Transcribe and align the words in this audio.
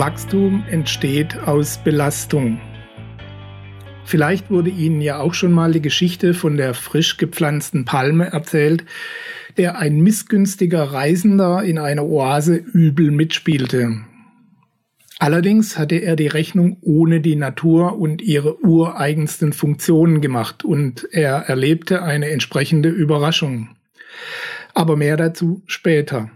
Wachstum 0.00 0.64
entsteht 0.70 1.38
aus 1.40 1.76
Belastung. 1.84 2.58
Vielleicht 4.06 4.50
wurde 4.50 4.70
Ihnen 4.70 5.02
ja 5.02 5.18
auch 5.20 5.34
schon 5.34 5.52
mal 5.52 5.72
die 5.72 5.82
Geschichte 5.82 6.32
von 6.32 6.56
der 6.56 6.72
frisch 6.72 7.18
gepflanzten 7.18 7.84
Palme 7.84 8.32
erzählt, 8.32 8.86
der 9.58 9.78
ein 9.78 10.00
missgünstiger 10.00 10.84
Reisender 10.84 11.62
in 11.64 11.76
einer 11.76 12.06
Oase 12.06 12.56
übel 12.56 13.10
mitspielte. 13.10 13.98
Allerdings 15.18 15.76
hatte 15.76 15.96
er 15.96 16.16
die 16.16 16.28
Rechnung 16.28 16.78
ohne 16.80 17.20
die 17.20 17.36
Natur 17.36 17.98
und 17.98 18.22
ihre 18.22 18.58
ureigensten 18.64 19.52
Funktionen 19.52 20.22
gemacht 20.22 20.64
und 20.64 21.08
er 21.12 21.40
erlebte 21.40 22.02
eine 22.02 22.30
entsprechende 22.30 22.88
Überraschung. 22.88 23.76
Aber 24.72 24.96
mehr 24.96 25.18
dazu 25.18 25.62
später. 25.66 26.30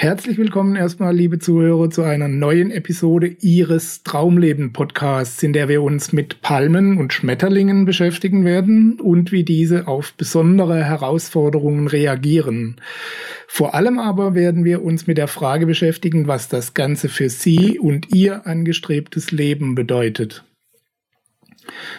Herzlich 0.00 0.38
willkommen 0.38 0.76
erstmal, 0.76 1.12
liebe 1.12 1.40
Zuhörer, 1.40 1.90
zu 1.90 2.04
einer 2.04 2.28
neuen 2.28 2.70
Episode 2.70 3.26
Ihres 3.40 4.04
Traumleben 4.04 4.72
Podcasts, 4.72 5.42
in 5.42 5.52
der 5.52 5.68
wir 5.68 5.82
uns 5.82 6.12
mit 6.12 6.40
Palmen 6.40 6.98
und 6.98 7.12
Schmetterlingen 7.12 7.84
beschäftigen 7.84 8.44
werden 8.44 9.00
und 9.00 9.32
wie 9.32 9.42
diese 9.42 9.88
auf 9.88 10.12
besondere 10.12 10.84
Herausforderungen 10.84 11.88
reagieren. 11.88 12.76
Vor 13.48 13.74
allem 13.74 13.98
aber 13.98 14.36
werden 14.36 14.64
wir 14.64 14.84
uns 14.84 15.08
mit 15.08 15.18
der 15.18 15.26
Frage 15.26 15.66
beschäftigen, 15.66 16.28
was 16.28 16.46
das 16.46 16.74
Ganze 16.74 17.08
für 17.08 17.28
Sie 17.28 17.80
und 17.80 18.14
Ihr 18.14 18.46
angestrebtes 18.46 19.32
Leben 19.32 19.74
bedeutet. 19.74 20.44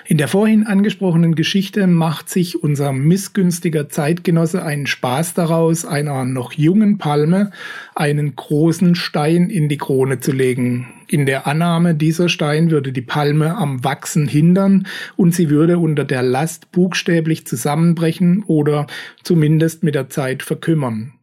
In 0.05 0.17
der 0.17 0.27
vorhin 0.27 0.65
angesprochenen 0.65 1.35
Geschichte 1.35 1.87
macht 1.87 2.29
sich 2.29 2.61
unser 2.61 2.91
missgünstiger 2.91 3.89
Zeitgenosse 3.89 4.63
einen 4.63 4.87
Spaß 4.87 5.33
daraus, 5.33 5.85
einer 5.85 6.25
noch 6.25 6.53
jungen 6.53 6.97
Palme 6.97 7.51
einen 7.95 8.35
großen 8.35 8.95
Stein 8.95 9.49
in 9.49 9.69
die 9.69 9.77
Krone 9.77 10.19
zu 10.19 10.31
legen. 10.31 10.87
In 11.07 11.25
der 11.25 11.47
Annahme, 11.47 11.95
dieser 11.95 12.29
Stein 12.29 12.71
würde 12.71 12.91
die 12.91 13.01
Palme 13.01 13.55
am 13.55 13.83
Wachsen 13.83 14.27
hindern 14.27 14.87
und 15.15 15.33
sie 15.33 15.49
würde 15.49 15.79
unter 15.79 16.05
der 16.05 16.23
Last 16.23 16.71
buchstäblich 16.71 17.45
zusammenbrechen 17.45 18.43
oder 18.43 18.87
zumindest 19.23 19.83
mit 19.83 19.95
der 19.95 20.09
Zeit 20.09 20.43
verkümmern. 20.43 21.13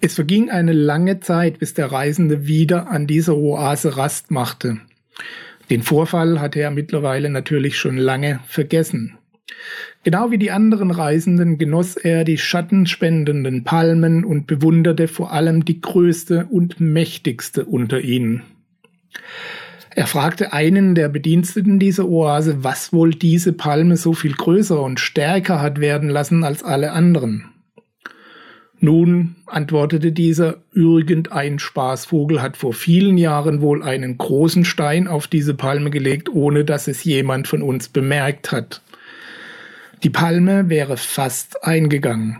Es 0.00 0.14
verging 0.14 0.50
eine 0.50 0.72
lange 0.72 1.20
Zeit, 1.20 1.60
bis 1.60 1.74
der 1.74 1.92
Reisende 1.92 2.46
wieder 2.46 2.90
an 2.90 3.06
dieser 3.06 3.36
Oase 3.36 3.96
Rast 3.96 4.30
machte. 4.32 4.80
Den 5.70 5.82
Vorfall 5.82 6.40
hatte 6.40 6.60
er 6.60 6.70
mittlerweile 6.70 7.30
natürlich 7.30 7.76
schon 7.78 7.96
lange 7.96 8.40
vergessen. 8.46 9.18
Genau 10.02 10.30
wie 10.30 10.38
die 10.38 10.50
anderen 10.50 10.90
Reisenden 10.90 11.58
genoss 11.58 11.96
er 11.96 12.24
die 12.24 12.38
schattenspendenden 12.38 13.64
Palmen 13.64 14.24
und 14.24 14.46
bewunderte 14.46 15.06
vor 15.06 15.32
allem 15.32 15.64
die 15.64 15.80
größte 15.80 16.46
und 16.50 16.80
mächtigste 16.80 17.64
unter 17.64 18.00
ihnen. 18.00 18.42
Er 19.94 20.06
fragte 20.06 20.52
einen 20.52 20.94
der 20.94 21.08
Bediensteten 21.08 21.78
dieser 21.78 22.08
Oase, 22.08 22.64
was 22.64 22.92
wohl 22.92 23.10
diese 23.10 23.52
Palme 23.52 23.96
so 23.96 24.14
viel 24.14 24.32
größer 24.32 24.82
und 24.82 25.00
stärker 25.00 25.60
hat 25.60 25.80
werden 25.80 26.08
lassen 26.08 26.44
als 26.44 26.64
alle 26.64 26.92
anderen. 26.92 27.51
Nun, 28.84 29.36
antwortete 29.46 30.10
dieser, 30.10 30.56
irgendein 30.74 31.60
Spaßvogel 31.60 32.42
hat 32.42 32.56
vor 32.56 32.72
vielen 32.72 33.16
Jahren 33.16 33.60
wohl 33.60 33.84
einen 33.84 34.18
großen 34.18 34.64
Stein 34.64 35.06
auf 35.06 35.28
diese 35.28 35.54
Palme 35.54 35.90
gelegt, 35.90 36.28
ohne 36.28 36.64
dass 36.64 36.88
es 36.88 37.04
jemand 37.04 37.46
von 37.46 37.62
uns 37.62 37.88
bemerkt 37.88 38.50
hat. 38.50 38.82
Die 40.02 40.10
Palme 40.10 40.68
wäre 40.68 40.96
fast 40.96 41.62
eingegangen. 41.62 42.38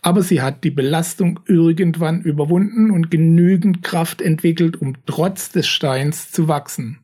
Aber 0.00 0.22
sie 0.22 0.40
hat 0.40 0.64
die 0.64 0.70
Belastung 0.70 1.40
irgendwann 1.44 2.22
überwunden 2.22 2.90
und 2.90 3.10
genügend 3.10 3.82
Kraft 3.82 4.22
entwickelt, 4.22 4.80
um 4.80 4.94
trotz 5.04 5.50
des 5.50 5.68
Steins 5.68 6.30
zu 6.30 6.48
wachsen. 6.48 7.00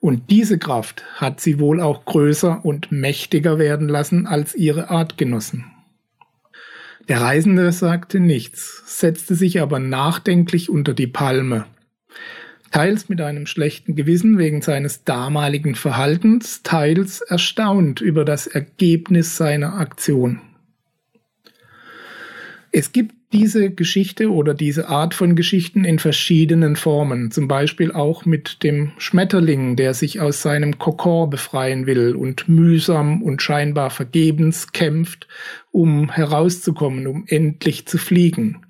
Und 0.00 0.30
diese 0.30 0.58
Kraft 0.58 1.04
hat 1.16 1.42
sie 1.42 1.60
wohl 1.60 1.82
auch 1.82 2.06
größer 2.06 2.64
und 2.64 2.90
mächtiger 2.90 3.58
werden 3.58 3.90
lassen 3.90 4.26
als 4.26 4.54
ihre 4.54 4.88
Artgenossen. 4.88 5.66
Der 7.08 7.20
Reisende 7.20 7.72
sagte 7.72 8.20
nichts, 8.20 8.82
setzte 8.86 9.34
sich 9.34 9.60
aber 9.60 9.78
nachdenklich 9.78 10.70
unter 10.70 10.94
die 10.94 11.06
Palme. 11.06 11.66
Teils 12.70 13.08
mit 13.08 13.20
einem 13.20 13.46
schlechten 13.46 13.96
Gewissen 13.96 14.38
wegen 14.38 14.62
seines 14.62 15.02
damaligen 15.02 15.74
Verhaltens, 15.74 16.62
teils 16.62 17.20
erstaunt 17.20 18.00
über 18.00 18.24
das 18.24 18.46
Ergebnis 18.46 19.36
seiner 19.36 19.74
Aktion. 19.74 20.40
Es 22.70 22.92
gibt 22.92 23.14
diese 23.32 23.70
Geschichte 23.70 24.32
oder 24.32 24.54
diese 24.54 24.88
Art 24.88 25.14
von 25.14 25.36
Geschichten 25.36 25.84
in 25.84 26.00
verschiedenen 26.00 26.74
Formen, 26.74 27.30
zum 27.30 27.46
Beispiel 27.46 27.92
auch 27.92 28.24
mit 28.24 28.64
dem 28.64 28.90
Schmetterling, 28.98 29.76
der 29.76 29.94
sich 29.94 30.20
aus 30.20 30.42
seinem 30.42 30.78
Kokon 30.78 31.30
befreien 31.30 31.86
will 31.86 32.16
und 32.16 32.48
mühsam 32.48 33.22
und 33.22 33.40
scheinbar 33.40 33.90
vergebens 33.90 34.72
kämpft, 34.72 35.28
um 35.70 36.10
herauszukommen, 36.10 37.06
um 37.06 37.24
endlich 37.28 37.86
zu 37.86 37.98
fliegen. 37.98 38.62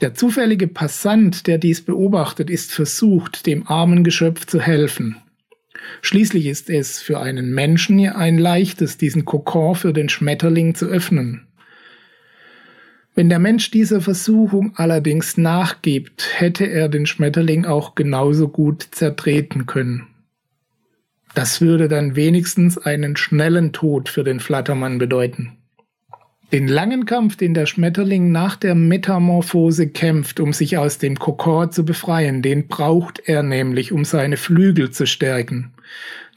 Der 0.00 0.14
zufällige 0.14 0.68
Passant, 0.68 1.46
der 1.46 1.58
dies 1.58 1.80
beobachtet, 1.80 2.50
ist 2.50 2.72
versucht, 2.72 3.46
dem 3.46 3.66
armen 3.66 4.04
Geschöpf 4.04 4.46
zu 4.46 4.60
helfen. 4.60 5.16
Schließlich 6.02 6.46
ist 6.46 6.70
es 6.70 7.00
für 7.00 7.20
einen 7.20 7.52
Menschen 7.52 8.06
ein 8.08 8.38
leichtes, 8.38 8.98
diesen 8.98 9.24
Kokon 9.24 9.74
für 9.74 9.92
den 9.92 10.08
Schmetterling 10.08 10.74
zu 10.74 10.86
öffnen. 10.86 11.46
Wenn 13.16 13.30
der 13.30 13.38
Mensch 13.38 13.70
dieser 13.70 14.02
Versuchung 14.02 14.74
allerdings 14.76 15.38
nachgibt, 15.38 16.28
hätte 16.38 16.66
er 16.66 16.90
den 16.90 17.06
Schmetterling 17.06 17.64
auch 17.64 17.94
genauso 17.94 18.48
gut 18.48 18.86
zertreten 18.90 19.64
können. 19.64 20.06
Das 21.34 21.62
würde 21.62 21.88
dann 21.88 22.14
wenigstens 22.14 22.76
einen 22.76 23.16
schnellen 23.16 23.72
Tod 23.72 24.10
für 24.10 24.22
den 24.22 24.38
Flattermann 24.38 24.98
bedeuten. 24.98 25.56
Den 26.52 26.68
langen 26.68 27.06
Kampf, 27.06 27.36
den 27.36 27.54
der 27.54 27.64
Schmetterling 27.64 28.32
nach 28.32 28.54
der 28.54 28.74
Metamorphose 28.74 29.88
kämpft, 29.88 30.38
um 30.38 30.52
sich 30.52 30.76
aus 30.76 30.98
dem 30.98 31.18
Kokor 31.18 31.70
zu 31.70 31.86
befreien, 31.86 32.42
den 32.42 32.68
braucht 32.68 33.22
er 33.24 33.42
nämlich, 33.42 33.92
um 33.92 34.04
seine 34.04 34.36
Flügel 34.36 34.90
zu 34.90 35.06
stärken. 35.06 35.72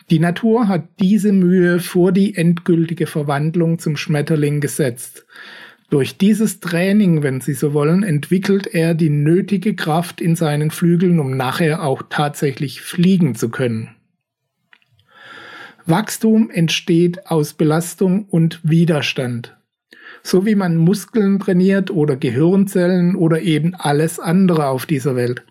Die 0.10 0.20
Natur 0.20 0.70
hat 0.70 0.88
diese 1.02 1.34
Mühe 1.34 1.80
vor 1.80 2.14
die 2.14 2.36
endgültige 2.36 3.06
Verwandlung 3.06 3.80
zum 3.80 3.98
Schmetterling 3.98 4.62
gesetzt. 4.62 5.26
Durch 5.90 6.18
dieses 6.18 6.60
Training, 6.60 7.24
wenn 7.24 7.42
Sie 7.42 7.54
so 7.54 7.74
wollen, 7.74 8.04
entwickelt 8.04 8.68
er 8.68 8.94
die 8.94 9.10
nötige 9.10 9.76
Kraft 9.76 10.22
in 10.22 10.36
seinen 10.36 10.70
Flügeln, 10.70 11.20
um 11.20 11.36
nachher 11.36 11.84
auch 11.84 12.04
tatsächlich 12.10 12.82
fliegen 12.82 13.34
zu 13.34 13.50
können. 13.50 13.96
Wachstum 15.88 16.52
entsteht 16.52 17.26
aus 17.28 17.54
Belastung 17.54 18.26
und 18.26 18.60
Widerstand. 18.62 19.58
So 20.22 20.46
wie 20.46 20.54
man 20.54 20.76
Muskeln 20.76 21.40
trainiert 21.40 21.90
oder 21.90 22.16
Gehirnzellen 22.16 23.16
oder 23.16 23.42
eben 23.42 23.74
alles 23.74 24.20
andere 24.20 24.68
auf 24.68 24.86
dieser 24.86 25.16
Welt. 25.16 25.44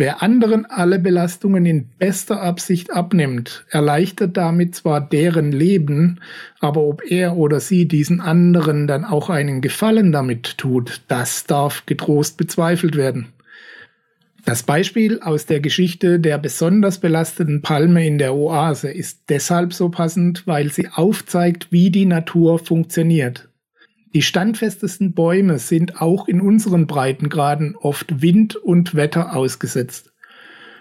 Wer 0.00 0.22
anderen 0.22 0.64
alle 0.64 1.00
Belastungen 1.00 1.66
in 1.66 1.88
bester 1.98 2.40
Absicht 2.40 2.92
abnimmt, 2.92 3.64
erleichtert 3.68 4.36
damit 4.36 4.76
zwar 4.76 5.00
deren 5.00 5.50
Leben, 5.50 6.20
aber 6.60 6.82
ob 6.82 7.02
er 7.04 7.36
oder 7.36 7.58
sie 7.58 7.88
diesen 7.88 8.20
anderen 8.20 8.86
dann 8.86 9.04
auch 9.04 9.28
einen 9.28 9.60
Gefallen 9.60 10.12
damit 10.12 10.56
tut, 10.56 11.02
das 11.08 11.46
darf 11.46 11.84
getrost 11.84 12.36
bezweifelt 12.36 12.94
werden. 12.94 13.32
Das 14.44 14.62
Beispiel 14.62 15.18
aus 15.20 15.46
der 15.46 15.58
Geschichte 15.58 16.20
der 16.20 16.38
besonders 16.38 17.00
belasteten 17.00 17.60
Palme 17.62 18.06
in 18.06 18.18
der 18.18 18.36
Oase 18.36 18.92
ist 18.92 19.22
deshalb 19.28 19.74
so 19.74 19.88
passend, 19.88 20.46
weil 20.46 20.70
sie 20.70 20.86
aufzeigt, 20.86 21.72
wie 21.72 21.90
die 21.90 22.06
Natur 22.06 22.60
funktioniert. 22.60 23.47
Die 24.14 24.22
standfestesten 24.22 25.12
Bäume 25.12 25.58
sind 25.58 26.00
auch 26.00 26.28
in 26.28 26.40
unseren 26.40 26.86
Breitengraden 26.86 27.76
oft 27.76 28.22
Wind 28.22 28.56
und 28.56 28.94
Wetter 28.94 29.36
ausgesetzt. 29.36 30.12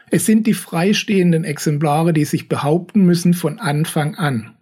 Es 0.09 0.25
sind 0.25 0.47
die 0.47 0.53
freistehenden 0.53 1.43
Exemplare, 1.43 2.13
die 2.13 2.23
sich 2.23 2.47
behaupten 2.47 3.05
müssen 3.05 3.33
von 3.33 3.59
Anfang 3.59 4.15
an. 4.15 4.55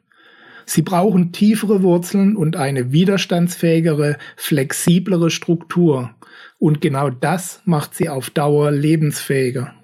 Sie 0.66 0.82
brauchen 0.82 1.32
tiefere 1.32 1.84
Wurzeln 1.84 2.36
und 2.36 2.56
eine 2.56 2.92
widerstandsfähigere, 2.92 4.18
flexiblere 4.36 5.30
Struktur. 5.30 6.16
Und 6.58 6.82
genau 6.82 7.12
das 7.12 7.62
macht 7.66 7.94
sie 7.94 8.10
auf 8.10 8.32
Dauer 8.32 8.72
lebensfähiger. 8.72 9.76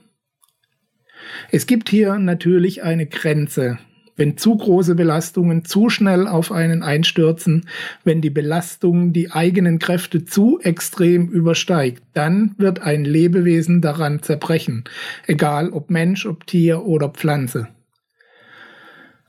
Es 1.51 1.67
gibt 1.67 1.89
hier 1.89 2.17
natürlich 2.17 2.81
eine 2.81 3.05
Grenze, 3.05 3.77
wenn 4.15 4.37
zu 4.37 4.57
große 4.57 4.95
Belastungen 4.95 5.65
zu 5.65 5.89
schnell 5.89 6.27
auf 6.27 6.51
einen 6.51 6.83
einstürzen, 6.83 7.67
wenn 8.03 8.21
die 8.21 8.29
Belastung 8.29 9.13
die 9.13 9.31
eigenen 9.31 9.79
Kräfte 9.79 10.25
zu 10.25 10.59
extrem 10.61 11.29
übersteigt, 11.29 12.03
dann 12.13 12.55
wird 12.57 12.81
ein 12.81 13.05
Lebewesen 13.05 13.81
daran 13.81 14.21
zerbrechen, 14.21 14.83
egal 15.27 15.69
ob 15.69 15.89
Mensch, 15.89 16.25
ob 16.25 16.45
Tier 16.45 16.85
oder 16.85 17.09
Pflanze. 17.09 17.67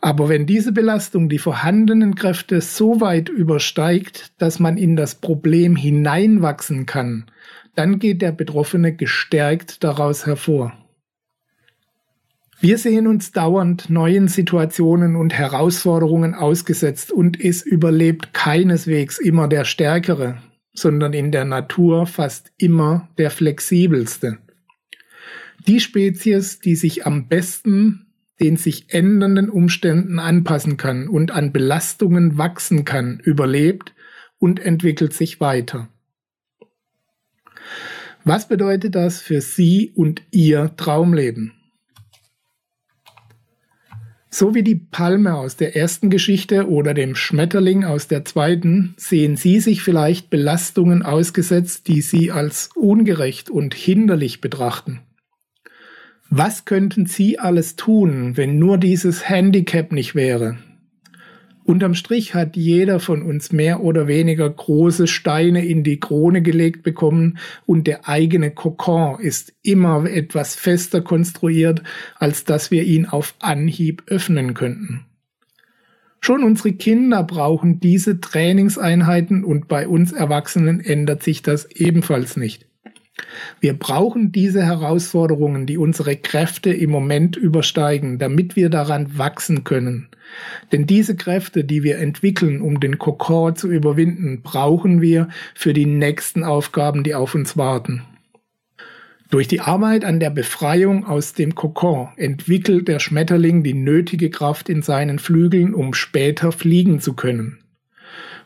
Aber 0.05 0.29
wenn 0.29 0.47
diese 0.47 0.73
Belastung 0.73 1.29
die 1.29 1.39
vorhandenen 1.39 2.17
Kräfte 2.17 2.61
so 2.61 3.01
weit 3.01 3.29
übersteigt, 3.29 4.33
dass 4.39 4.59
man 4.59 4.77
in 4.77 4.97
das 4.97 5.15
Problem 5.15 5.77
hineinwachsen 5.77 6.87
kann, 6.87 7.27
dann 7.77 8.01
geht 8.01 8.21
der 8.21 8.33
Betroffene 8.33 8.95
gestärkt 8.95 9.85
daraus 9.85 10.27
hervor. 10.27 10.73
Wir 12.63 12.79
sehen 12.79 13.09
uns 13.09 13.33
dauernd 13.33 13.91
neuen 13.91 14.29
Situationen 14.29 15.17
und 15.17 15.35
Herausforderungen 15.35 16.33
ausgesetzt 16.35 17.11
und 17.11 17.39
es 17.39 17.63
überlebt 17.63 18.33
keineswegs 18.33 19.19
immer 19.19 19.49
der 19.49 19.65
Stärkere, 19.65 20.41
sondern 20.73 21.13
in 21.13 21.33
der 21.33 21.45
Natur 21.45 22.07
fast 22.07 22.53
immer 22.59 23.09
der 23.19 23.31
Flexibelste. 23.31 24.39
Die 25.67 25.81
Spezies, 25.81 26.61
die 26.61 26.77
sich 26.77 27.05
am 27.05 27.27
besten 27.27 28.07
den 28.43 28.57
sich 28.57 28.93
ändernden 28.93 29.49
Umständen 29.49 30.19
anpassen 30.19 30.77
kann 30.77 31.09
und 31.09 31.31
an 31.31 31.53
Belastungen 31.53 32.39
wachsen 32.39 32.85
kann, 32.85 33.21
überlebt 33.21 33.95
und 34.39 34.59
entwickelt 34.59 35.13
sich 35.13 35.41
weiter. 35.41 35.89
Was 38.25 38.49
bedeutet 38.49 38.97
das 38.97 39.21
für 39.21 39.41
Sie 39.41 39.93
und 39.95 40.23
Ihr 40.33 40.75
Traumleben? 40.77 41.53
So 44.35 44.55
wie 44.55 44.63
die 44.63 44.77
Palme 44.77 45.35
aus 45.35 45.57
der 45.57 45.77
ersten 45.77 46.09
Geschichte 46.09 46.67
oder 46.67 46.95
dem 46.95 47.15
Schmetterling 47.15 47.85
aus 47.85 48.09
der 48.09 48.25
zweiten 48.25 48.95
sehen 48.97 49.37
Sie 49.37 49.61
sich 49.61 49.83
vielleicht 49.83 50.31
Belastungen 50.31 51.03
ausgesetzt, 51.03 51.87
die 51.87 52.01
Sie 52.01 52.33
als 52.33 52.71
ungerecht 52.75 53.51
und 53.51 53.75
hinderlich 53.75 54.41
betrachten. 54.41 55.01
Was 56.31 56.65
könnten 56.65 57.05
Sie 57.05 57.39
alles 57.39 57.77
tun, 57.77 58.39
wenn 58.39 58.59
nur 58.59 58.79
dieses 58.79 59.29
Handicap 59.29 59.93
nicht 59.93 60.15
wäre? 60.15 60.57
Unterm 61.65 61.95
Strich 61.95 62.35
hat 62.35 62.57
jeder 62.57 62.99
von 62.99 63.23
uns 63.23 63.53
mehr 63.53 63.83
oder 63.83 64.09
weniger 64.09 64.51
große 64.51 65.07
Steine 65.07 65.65
in 65.65 65.85
die 65.85 66.01
Krone 66.01 66.43
gelegt 66.43 66.83
bekommen 66.83 67.39
und 67.67 67.87
der 67.87 68.09
eigene 68.09 68.51
Kokon 68.51 69.21
ist 69.21 69.53
immer 69.63 70.05
etwas 70.07 70.57
fester 70.57 71.03
konstruiert, 71.03 71.83
als 72.17 72.45
dass 72.45 72.71
wir 72.73 72.83
ihn 72.83 73.07
auf 73.07 73.35
Anhieb 73.39 74.03
öffnen 74.07 74.55
könnten. 74.55 75.07
Schon 76.21 76.43
unsere 76.43 76.73
Kinder 76.73 77.23
brauchen 77.23 77.81
diese 77.81 78.21
Trainingseinheiten 78.21 79.45
und 79.45 79.69
bei 79.69 79.87
uns 79.87 80.13
Erwachsenen 80.13 80.81
ändert 80.81 81.23
sich 81.23 81.43
das 81.43 81.69
ebenfalls 81.71 82.37
nicht. 82.37 82.67
Wir 83.61 83.75
brauchen 83.75 84.33
diese 84.33 84.65
Herausforderungen, 84.65 85.67
die 85.67 85.79
unsere 85.79 86.17
Kräfte 86.17 86.73
im 86.73 86.91
Moment 86.91 87.37
übersteigen, 87.37 88.19
damit 88.19 88.57
wir 88.57 88.71
daran 88.71 89.19
wachsen 89.19 89.65
können. 89.65 90.09
Denn 90.73 90.87
diese 90.87 91.15
Kräfte, 91.15 91.65
die 91.65 91.83
wir 91.83 91.99
entwickeln, 91.99 92.63
um 92.63 92.81
den 92.81 92.99
Kokon 92.99 93.55
zu 93.55 93.71
überwinden, 93.71 94.43
brauchen 94.43 95.01
wir 95.01 95.29
für 95.55 95.73
die 95.73 95.87
nächsten 95.87 96.43
Aufgaben, 96.43 97.05
die 97.05 97.15
auf 97.15 97.35
uns 97.35 97.57
warten. 97.57 98.03
Durch 99.31 99.49
die 99.49 99.61
Arbeit 99.61 100.05
an 100.05 100.21
der 100.21 100.31
Befreiung 100.31 101.07
aus 101.07 101.33
dem 101.33 101.55
Kokon 101.55 102.09
entwickelt 102.17 102.89
der 102.89 102.99
Schmetterling 102.99 103.63
die 103.63 103.75
nötige 103.75 104.29
Kraft 104.29 104.69
in 104.69 104.83
seinen 104.83 105.19
Flügeln, 105.19 105.73
um 105.73 105.95
später 105.95 106.53
fliegen 106.53 107.01
zu 107.01 107.15
können. 107.15 107.62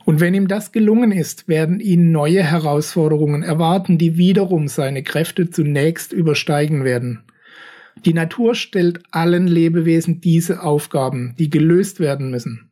Und 0.06 0.20
wenn 0.20 0.34
ihm 0.34 0.46
das 0.46 0.70
gelungen 0.70 1.10
ist, 1.10 1.48
werden 1.48 1.80
ihn 1.80 2.12
neue 2.12 2.44
Herausforderungen 2.44 3.42
erwarten, 3.42 3.98
die 3.98 4.16
wiederum 4.16 4.68
seine 4.68 5.02
Kräfte 5.02 5.50
zunächst 5.50 6.12
übersteigen 6.12 6.84
werden. 6.84 7.24
Die 8.04 8.14
Natur 8.14 8.54
stellt 8.54 9.00
allen 9.10 9.48
Lebewesen 9.48 10.20
diese 10.20 10.62
Aufgaben, 10.62 11.34
die 11.40 11.50
gelöst 11.50 11.98
werden 11.98 12.30
müssen. 12.30 12.70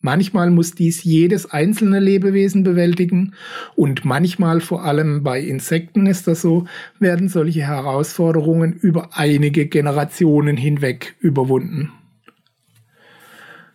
Manchmal 0.00 0.50
muss 0.50 0.74
dies 0.74 1.04
jedes 1.04 1.48
einzelne 1.48 2.00
Lebewesen 2.00 2.64
bewältigen 2.64 3.34
und 3.76 4.04
manchmal, 4.04 4.60
vor 4.60 4.84
allem 4.84 5.22
bei 5.22 5.40
Insekten 5.40 6.06
ist 6.06 6.26
das 6.26 6.42
so, 6.42 6.64
werden 6.98 7.28
solche 7.28 7.62
Herausforderungen 7.62 8.72
über 8.72 9.10
einige 9.12 9.66
Generationen 9.66 10.56
hinweg 10.56 11.14
überwunden. 11.20 11.92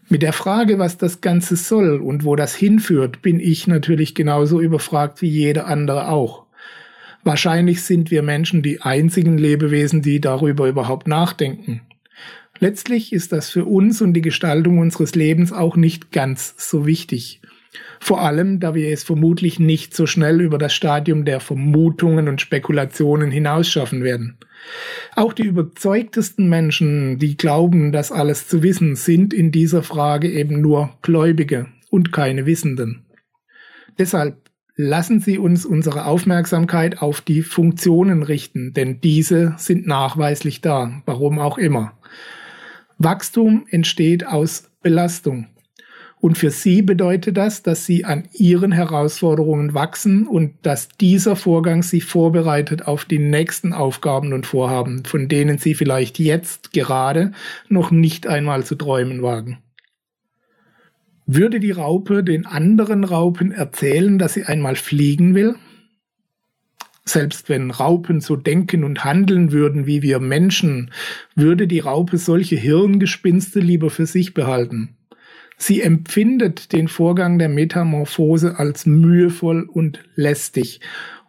Mit 0.09 0.21
der 0.21 0.31
Frage, 0.31 0.80
was 0.80 0.98
das 0.98 1.19
Ganze 1.19 1.57
soll 1.57 2.00
und 2.00 2.24
wo 2.24 2.38
das 2.38 2.56
hinführt, 2.56 3.21
bin 3.21 3.42
ich 3.42 3.68
natürlich 3.68 4.15
genauso 4.15 4.62
überfragt 4.62 5.21
wie 5.21 5.27
jeder 5.27 5.68
andere 5.68 6.07
auch. 6.07 6.45
Wahrscheinlich 7.25 7.83
sind 7.83 8.09
wir 8.09 8.24
Menschen 8.24 8.62
die 8.62 8.81
einzigen 8.81 9.38
Lebewesen, 9.38 10.01
die 10.01 10.21
darüber 10.21 10.69
überhaupt 10.69 11.09
nachdenken. 11.09 11.81
Letztlich 12.59 13.12
ist 13.12 13.33
das 13.33 13.50
für 13.50 13.65
uns 13.65 14.01
und 14.01 14.13
die 14.13 14.21
Gestaltung 14.21 14.80
unseres 14.80 15.13
Lebens 15.13 15.51
auch 15.51 15.75
nicht 15.75 16.12
ganz 16.13 16.56
so 16.57 16.86
wichtig. 16.86 17.42
Vor 18.00 18.21
allem, 18.21 18.59
da 18.59 18.75
wir 18.75 18.91
es 18.91 19.03
vermutlich 19.03 19.59
nicht 19.59 19.95
so 19.95 20.06
schnell 20.06 20.41
über 20.41 20.57
das 20.57 20.74
Stadium 20.74 21.25
der 21.25 21.39
Vermutungen 21.39 22.27
und 22.27 22.41
Spekulationen 22.41 23.31
hinausschaffen 23.31 24.03
werden. 24.03 24.38
Auch 25.15 25.33
die 25.33 25.44
überzeugtesten 25.44 26.47
Menschen, 26.50 27.19
die 27.19 27.38
glauben, 27.38 27.91
das 27.91 28.12
alles 28.12 28.47
zu 28.47 28.63
wissen, 28.63 28.95
sind 28.95 29.33
in 29.33 29.51
dieser 29.51 29.83
Frage 29.83 30.29
eben 30.29 30.62
nur 30.62 30.97
Gläubige 31.01 31.68
und 31.89 32.12
keine 32.12 32.45
Wissenden. 32.45 33.06
Deshalb 33.97 34.38
lassen 34.75 35.19
Sie 35.19 35.39
uns 35.39 35.65
unsere 35.65 36.06
Aufmerksamkeit 36.06 37.01
auf 37.01 37.21
die 37.21 37.41
Funktionen 37.41 38.21
richten, 38.21 38.73
denn 38.73 39.01
diese 39.01 39.56
sind 39.57 39.88
nachweislich 39.88 40.62
da, 40.62 41.01
warum 41.06 41.39
auch 41.39 41.57
immer. 41.57 41.97
Wachstum 43.00 43.65
entsteht 43.69 44.25
aus 44.25 44.71
Belastung. 44.81 45.47
Und 46.19 46.38
für 46.38 46.50
Sie 46.50 46.81
bedeutet 46.81 47.38
das, 47.38 47.62
dass 47.62 47.86
Sie 47.86 48.04
an 48.04 48.24
Ihren 48.34 48.72
Herausforderungen 48.72 49.74
wachsen 49.74 50.25
und 50.25 50.54
dass 50.64 50.90
dieser 50.90 51.36
Vorgang 51.36 51.83
Sie 51.83 52.02
vorbereitet 52.02 52.88
auf 52.88 53.06
die 53.06 53.19
nächsten 53.19 53.71
Aufgaben 53.71 54.33
und 54.33 54.47
Vorhaben, 54.47 55.06
von 55.06 55.28
denen 55.28 55.59
Sie 55.59 55.76
vielleicht 55.76 56.18
jetzt 56.18 56.74
gerade 56.74 57.33
noch 57.69 57.92
nicht 57.92 58.26
einmal 58.26 58.64
zu 58.64 58.76
träumen 58.76 59.21
wagen. 59.21 59.59
Würde 61.30 61.59
die 61.59 61.71
Raupe 61.71 62.24
den 62.24 62.45
anderen 62.45 63.04
Raupen 63.04 63.52
erzählen, 63.52 64.18
dass 64.18 64.33
sie 64.33 64.45
einmal 64.45 64.78
fliegen 64.78 65.36
will? 65.36 65.56
Selbst 67.04 67.50
wenn 67.50 67.69
Raupen 67.69 68.21
so 68.21 68.38
denken 68.38 68.86
und 68.86 69.04
handeln 69.04 69.52
würden 69.52 69.86
wie 69.86 70.02
wir 70.02 70.19
Menschen, 70.19 70.92
würde 71.36 71.68
die 71.68 71.80
Raupe 71.80 72.18
solche 72.18 72.56
Hirngespinste 72.56 73.59
lieber 73.59 73.90
für 73.90 74.06
sich 74.06 74.33
behalten. 74.33 74.96
Sie 75.57 75.81
empfindet 75.81 76.71
den 76.71 76.87
Vorgang 76.87 77.40
der 77.40 77.49
Metamorphose 77.49 78.59
als 78.59 78.85
mühevoll 78.85 79.64
und 79.64 80.04
lästig. 80.16 80.80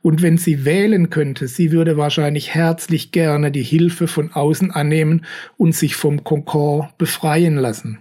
Und 0.03 0.23
wenn 0.23 0.37
sie 0.37 0.65
wählen 0.65 1.11
könnte, 1.11 1.49
sie 1.49 1.73
würde 1.73 1.97
wahrscheinlich 1.97 2.55
herzlich 2.55 3.11
gerne 3.11 3.51
die 3.51 3.63
Hilfe 3.63 4.07
von 4.07 4.33
außen 4.33 4.71
annehmen 4.71 5.25
und 5.57 5.75
sich 5.75 5.97
vom 5.97 6.25
Konkord 6.25 6.97
befreien 6.99 7.57
lassen. 7.57 7.99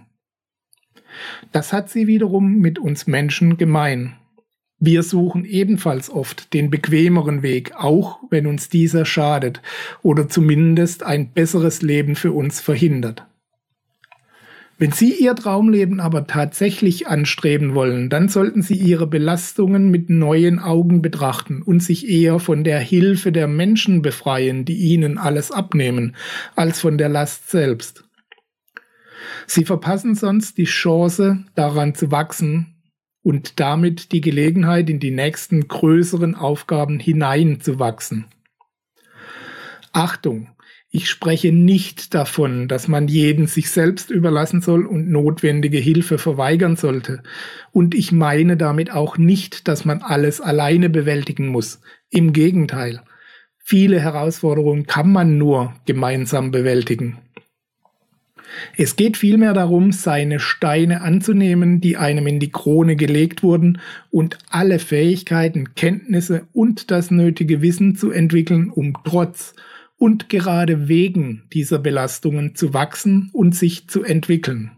Das 1.50 1.72
hat 1.72 1.90
sie 1.90 2.06
wiederum 2.06 2.58
mit 2.58 2.78
uns 2.78 3.06
Menschen 3.06 3.56
gemein. 3.56 4.14
Wir 4.78 5.02
suchen 5.02 5.44
ebenfalls 5.44 6.08
oft 6.08 6.54
den 6.54 6.70
bequemeren 6.70 7.42
Weg, 7.42 7.72
auch 7.74 8.20
wenn 8.30 8.46
uns 8.46 8.68
dieser 8.68 9.04
schadet 9.04 9.60
oder 10.02 10.28
zumindest 10.28 11.02
ein 11.02 11.32
besseres 11.32 11.82
Leben 11.82 12.14
für 12.14 12.30
uns 12.30 12.60
verhindert. 12.60 13.27
Wenn 14.80 14.92
Sie 14.92 15.12
Ihr 15.12 15.34
Traumleben 15.34 15.98
aber 15.98 16.28
tatsächlich 16.28 17.08
anstreben 17.08 17.74
wollen, 17.74 18.10
dann 18.10 18.28
sollten 18.28 18.62
Sie 18.62 18.76
Ihre 18.76 19.08
Belastungen 19.08 19.90
mit 19.90 20.08
neuen 20.08 20.60
Augen 20.60 21.02
betrachten 21.02 21.62
und 21.62 21.82
sich 21.82 22.08
eher 22.08 22.38
von 22.38 22.62
der 22.62 22.78
Hilfe 22.78 23.32
der 23.32 23.48
Menschen 23.48 24.02
befreien, 24.02 24.64
die 24.64 24.76
Ihnen 24.76 25.18
alles 25.18 25.50
abnehmen, 25.50 26.14
als 26.54 26.80
von 26.80 26.96
der 26.96 27.08
Last 27.08 27.50
selbst. 27.50 28.04
Sie 29.48 29.64
verpassen 29.64 30.14
sonst 30.14 30.58
die 30.58 30.64
Chance, 30.64 31.44
daran 31.56 31.96
zu 31.96 32.12
wachsen 32.12 32.76
und 33.22 33.58
damit 33.58 34.12
die 34.12 34.20
Gelegenheit, 34.20 34.88
in 34.88 35.00
die 35.00 35.10
nächsten 35.10 35.66
größeren 35.66 36.36
Aufgaben 36.36 37.00
hineinzuwachsen. 37.00 38.26
Achtung! 39.92 40.50
Ich 40.90 41.10
spreche 41.10 41.52
nicht 41.52 42.14
davon, 42.14 42.66
dass 42.66 42.88
man 42.88 43.08
jeden 43.08 43.46
sich 43.46 43.70
selbst 43.70 44.10
überlassen 44.10 44.62
soll 44.62 44.86
und 44.86 45.10
notwendige 45.10 45.76
Hilfe 45.76 46.16
verweigern 46.16 46.76
sollte. 46.76 47.22
Und 47.72 47.94
ich 47.94 48.10
meine 48.10 48.56
damit 48.56 48.90
auch 48.90 49.18
nicht, 49.18 49.68
dass 49.68 49.84
man 49.84 50.00
alles 50.00 50.40
alleine 50.40 50.88
bewältigen 50.88 51.48
muss. 51.48 51.80
Im 52.08 52.32
Gegenteil. 52.32 53.02
Viele 53.58 54.00
Herausforderungen 54.00 54.86
kann 54.86 55.12
man 55.12 55.36
nur 55.36 55.74
gemeinsam 55.84 56.52
bewältigen. 56.52 57.18
Es 58.78 58.96
geht 58.96 59.18
vielmehr 59.18 59.52
darum, 59.52 59.92
seine 59.92 60.40
Steine 60.40 61.02
anzunehmen, 61.02 61.82
die 61.82 61.98
einem 61.98 62.26
in 62.26 62.40
die 62.40 62.50
Krone 62.50 62.96
gelegt 62.96 63.42
wurden, 63.42 63.78
und 64.10 64.38
alle 64.48 64.78
Fähigkeiten, 64.78 65.74
Kenntnisse 65.74 66.46
und 66.54 66.90
das 66.90 67.10
nötige 67.10 67.60
Wissen 67.60 67.94
zu 67.94 68.10
entwickeln, 68.10 68.70
um 68.70 68.94
trotz 69.04 69.54
und 69.98 70.28
gerade 70.28 70.88
wegen 70.88 71.42
dieser 71.52 71.78
Belastungen 71.78 72.54
zu 72.54 72.72
wachsen 72.72 73.30
und 73.32 73.54
sich 73.54 73.88
zu 73.88 74.04
entwickeln. 74.04 74.70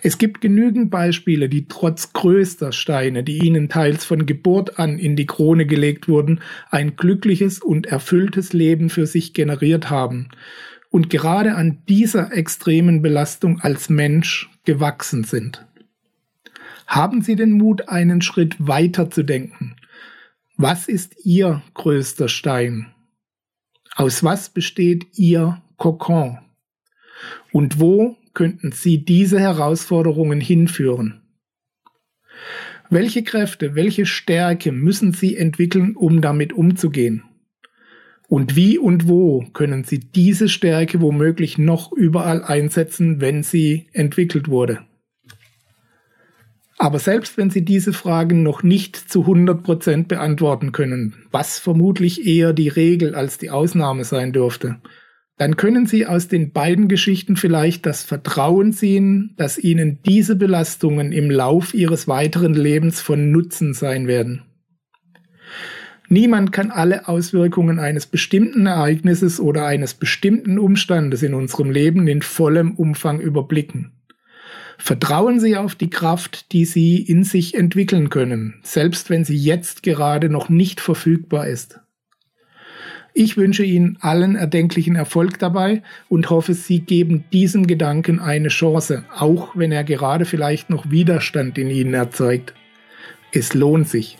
Es 0.00 0.18
gibt 0.18 0.40
genügend 0.40 0.90
Beispiele, 0.90 1.48
die 1.48 1.66
trotz 1.66 2.12
größter 2.12 2.70
Steine, 2.70 3.24
die 3.24 3.38
ihnen 3.38 3.68
teils 3.68 4.04
von 4.04 4.26
Geburt 4.26 4.78
an 4.78 4.96
in 4.96 5.16
die 5.16 5.26
Krone 5.26 5.66
gelegt 5.66 6.08
wurden, 6.08 6.40
ein 6.70 6.94
glückliches 6.94 7.58
und 7.58 7.86
erfülltes 7.86 8.52
Leben 8.52 8.90
für 8.90 9.06
sich 9.06 9.34
generiert 9.34 9.90
haben 9.90 10.28
und 10.90 11.10
gerade 11.10 11.56
an 11.56 11.82
dieser 11.88 12.32
extremen 12.32 13.02
Belastung 13.02 13.60
als 13.60 13.88
Mensch 13.88 14.48
gewachsen 14.64 15.24
sind. 15.24 15.66
Haben 16.86 17.20
Sie 17.20 17.34
den 17.34 17.52
Mut, 17.52 17.88
einen 17.88 18.22
Schritt 18.22 18.54
weiter 18.58 19.10
zu 19.10 19.24
denken? 19.24 19.76
Was 20.56 20.88
ist 20.88 21.16
Ihr 21.24 21.62
größter 21.74 22.28
Stein? 22.28 22.86
Aus 23.98 24.22
was 24.22 24.48
besteht 24.48 25.18
Ihr 25.18 25.60
Kokon? 25.76 26.38
Und 27.50 27.80
wo 27.80 28.16
könnten 28.32 28.70
Sie 28.70 29.04
diese 29.04 29.40
Herausforderungen 29.40 30.40
hinführen? 30.40 31.22
Welche 32.90 33.24
Kräfte, 33.24 33.74
welche 33.74 34.06
Stärke 34.06 34.70
müssen 34.70 35.12
Sie 35.12 35.36
entwickeln, 35.36 35.96
um 35.96 36.20
damit 36.20 36.52
umzugehen? 36.52 37.24
Und 38.28 38.54
wie 38.54 38.78
und 38.78 39.08
wo 39.08 39.44
können 39.52 39.82
Sie 39.82 39.98
diese 39.98 40.48
Stärke 40.48 41.00
womöglich 41.00 41.58
noch 41.58 41.90
überall 41.90 42.44
einsetzen, 42.44 43.20
wenn 43.20 43.42
sie 43.42 43.88
entwickelt 43.92 44.46
wurde? 44.46 44.86
Aber 46.78 47.00
selbst 47.00 47.36
wenn 47.36 47.50
Sie 47.50 47.64
diese 47.64 47.92
Fragen 47.92 48.44
noch 48.44 48.62
nicht 48.62 48.96
zu 48.96 49.22
100 49.22 49.64
Prozent 49.64 50.08
beantworten 50.08 50.70
können, 50.70 51.16
was 51.32 51.58
vermutlich 51.58 52.24
eher 52.24 52.52
die 52.52 52.68
Regel 52.68 53.16
als 53.16 53.36
die 53.36 53.50
Ausnahme 53.50 54.04
sein 54.04 54.32
dürfte, 54.32 54.76
dann 55.38 55.56
können 55.56 55.86
Sie 55.86 56.06
aus 56.06 56.28
den 56.28 56.52
beiden 56.52 56.88
Geschichten 56.88 57.36
vielleicht 57.36 57.84
das 57.84 58.04
Vertrauen 58.04 58.72
ziehen, 58.72 59.34
dass 59.36 59.58
Ihnen 59.58 60.00
diese 60.04 60.36
Belastungen 60.36 61.12
im 61.12 61.30
Lauf 61.30 61.74
Ihres 61.74 62.06
weiteren 62.06 62.54
Lebens 62.54 63.00
von 63.00 63.32
Nutzen 63.32 63.74
sein 63.74 64.06
werden. 64.06 64.42
Niemand 66.08 66.52
kann 66.52 66.70
alle 66.70 67.06
Auswirkungen 67.06 67.78
eines 67.78 68.06
bestimmten 68.06 68.66
Ereignisses 68.66 69.40
oder 69.40 69.66
eines 69.66 69.94
bestimmten 69.94 70.58
Umstandes 70.58 71.22
in 71.22 71.34
unserem 71.34 71.70
Leben 71.70 72.08
in 72.08 72.22
vollem 72.22 72.74
Umfang 72.76 73.20
überblicken. 73.20 73.97
Vertrauen 74.78 75.40
Sie 75.40 75.56
auf 75.56 75.74
die 75.74 75.90
Kraft, 75.90 76.52
die 76.52 76.64
Sie 76.64 77.02
in 77.02 77.24
sich 77.24 77.54
entwickeln 77.54 78.10
können, 78.10 78.54
selbst 78.62 79.10
wenn 79.10 79.24
sie 79.24 79.36
jetzt 79.36 79.82
gerade 79.82 80.28
noch 80.28 80.48
nicht 80.48 80.80
verfügbar 80.80 81.48
ist. 81.48 81.80
Ich 83.12 83.36
wünsche 83.36 83.64
Ihnen 83.64 83.98
allen 84.00 84.36
erdenklichen 84.36 84.94
Erfolg 84.94 85.40
dabei 85.40 85.82
und 86.08 86.30
hoffe, 86.30 86.54
Sie 86.54 86.78
geben 86.78 87.24
diesem 87.32 87.66
Gedanken 87.66 88.20
eine 88.20 88.48
Chance, 88.48 89.04
auch 89.14 89.56
wenn 89.56 89.72
er 89.72 89.82
gerade 89.82 90.24
vielleicht 90.24 90.70
noch 90.70 90.90
Widerstand 90.90 91.58
in 91.58 91.68
Ihnen 91.68 91.94
erzeugt. 91.94 92.54
Es 93.32 93.54
lohnt 93.54 93.88
sich. 93.88 94.18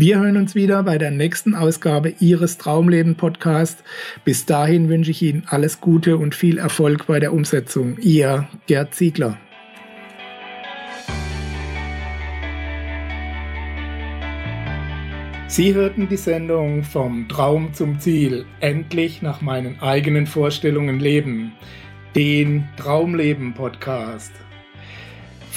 Wir 0.00 0.20
hören 0.20 0.36
uns 0.36 0.54
wieder 0.54 0.84
bei 0.84 0.96
der 0.96 1.10
nächsten 1.10 1.56
Ausgabe 1.56 2.14
Ihres 2.20 2.56
Traumleben 2.56 3.16
Podcast. 3.16 3.82
Bis 4.24 4.46
dahin 4.46 4.88
wünsche 4.88 5.10
ich 5.10 5.20
Ihnen 5.22 5.42
alles 5.48 5.80
Gute 5.80 6.18
und 6.18 6.36
viel 6.36 6.58
Erfolg 6.58 7.08
bei 7.08 7.18
der 7.18 7.32
Umsetzung. 7.32 7.98
Ihr 8.00 8.46
Gerd 8.68 8.94
Ziegler. 8.94 9.36
Sie 15.48 15.74
hörten 15.74 16.08
die 16.08 16.16
Sendung 16.16 16.84
Vom 16.84 17.28
Traum 17.28 17.74
zum 17.74 17.98
Ziel, 17.98 18.46
endlich 18.60 19.20
nach 19.20 19.40
meinen 19.40 19.80
eigenen 19.80 20.28
Vorstellungen 20.28 21.00
leben, 21.00 21.54
den 22.14 22.68
Traumleben 22.76 23.52
Podcast. 23.52 24.30